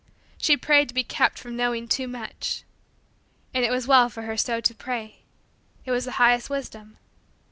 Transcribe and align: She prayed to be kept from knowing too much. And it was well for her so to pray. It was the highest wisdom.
She 0.35 0.57
prayed 0.57 0.87
to 0.87 0.95
be 0.95 1.03
kept 1.03 1.37
from 1.37 1.55
knowing 1.55 1.87
too 1.87 2.07
much. 2.07 2.63
And 3.53 3.63
it 3.63 3.69
was 3.69 3.85
well 3.85 4.09
for 4.09 4.23
her 4.23 4.35
so 4.35 4.59
to 4.59 4.73
pray. 4.73 5.19
It 5.85 5.91
was 5.91 6.05
the 6.05 6.13
highest 6.13 6.49
wisdom. 6.49 6.97